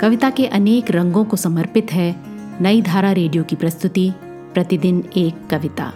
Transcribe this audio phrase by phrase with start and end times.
[0.00, 2.14] कविता के अनेक रंगों को समर्पित है
[2.62, 4.12] नई धारा रेडियो की प्रस्तुति,
[4.54, 5.92] प्रतिदिन एक कविता।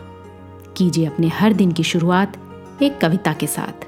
[0.77, 2.37] कीजिए अपने हर दिन की शुरुआत
[2.83, 3.87] एक कविता के साथ।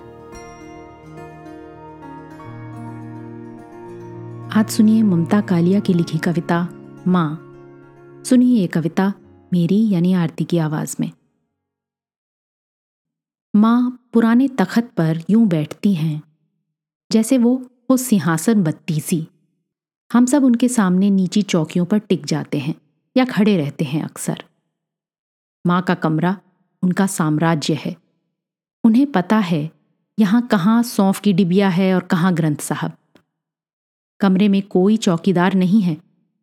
[4.56, 6.68] आज सुनिए ममता कालिया की लिखी कविता,
[7.06, 7.30] माँ।
[8.24, 9.12] सुनिए ये कविता
[9.52, 11.10] मेरी यानी आरती की आवाज़ में।
[13.56, 16.22] माँ पुराने तखत पर यूँ बैठती हैं,
[17.12, 19.26] जैसे वो हो सिंहासन बत्तीसी
[20.14, 22.74] हम सब उनके सामने नीची चौकियों पर टिक जाते हैं
[23.16, 24.44] या खड़े रहते हैं अक्सर।
[25.66, 26.36] माँ का कमरा
[26.82, 27.96] उनका साम्राज्य है।
[28.84, 29.70] उन्हें पता है
[30.18, 32.92] यहाँ कहाँ सौंफ की डिबिया है और कहाँ ग्रंथ साहब।
[34.20, 35.96] कमरे में कोई चौकीदार नहीं है,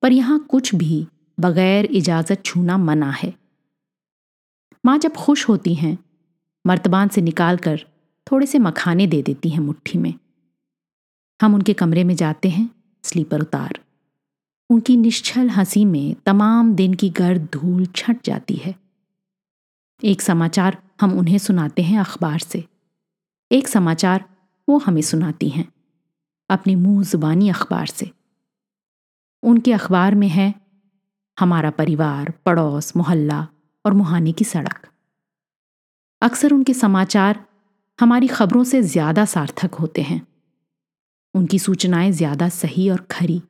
[0.04, 1.08] पर यहाँ कुछ भी
[1.40, 3.34] बगैर इजाज़त छूना मना है।
[4.86, 5.98] माँ जब खुश होती हैं,
[6.66, 7.86] मर्तबान से निकालकर
[8.32, 10.14] थोड़े से मखाने दे देती हैं मुट्ठी में।
[11.42, 12.70] हम उनके कमरे में जाते हैं
[13.04, 13.80] स्लीपर उतार।
[14.70, 18.76] उनकी निश्चल हँसी में तमाम दिन की गर्द धूल छट जाती है।
[20.04, 22.64] एक समाचार हम उन्हें सुनाते हैं अखबार से।
[23.52, 24.26] एक समाचार
[24.70, 25.68] वो हमें सुनाती हैं,
[26.50, 28.12] अपने मुँह जुबानी अखबार से।
[29.44, 30.54] उनके अखबार में है,
[31.40, 33.48] हमारा परिवार, पड़ोस, मोहल्ला
[33.86, 34.88] और मुहाने की सड़क।
[36.22, 37.46] अक्सर उनके समाचार
[38.00, 40.28] हमारी खबरों से ज़्यादा सार्थक होते हैं।
[41.36, 43.42] उनकी सूचनाएँ ज़्यादा सही और खरी।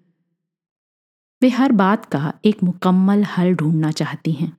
[1.42, 4.58] वे हर बात का एक मुकम्मल हल ढूंढना चाहती हैं।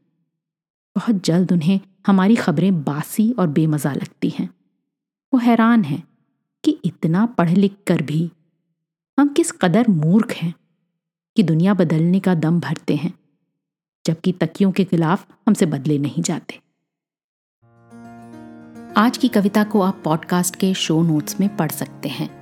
[0.97, 4.49] बहुत जल्द उन्हें हमारी खबरें बासी और बेमजा लगती हैं।
[5.33, 6.03] वो हैरान हैं
[6.65, 8.31] कि इतना पढ़ लिख कर भी
[9.19, 10.55] हम किस कदर मूर्ख हैं
[11.37, 13.13] कि दुनिया बदलने का दम भरते हैं,
[14.05, 16.61] जबकि तकियों के खिलाफ हमसे बदले नहीं जाते।
[18.97, 22.42] आज की कविता को आप पॉडकास्ट के शो नोट्स में पढ़ सकते हैं।